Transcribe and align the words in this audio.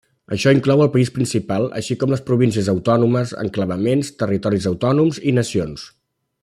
Això 0.35 0.51
inclou 0.53 0.79
el 0.85 0.89
país 0.95 1.11
principal 1.17 1.67
així 1.81 1.97
com 2.03 2.15
les 2.15 2.25
províncies 2.31 2.71
autònomes, 2.75 3.37
enclavaments, 3.45 4.13
territoris 4.25 4.69
autònoms 4.73 5.25
i 5.33 5.39
nacions. 5.43 5.91